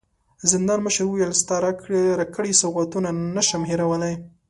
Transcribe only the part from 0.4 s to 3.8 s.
زندان مشر وويل: ستا راکړي سوغاتونه نه شم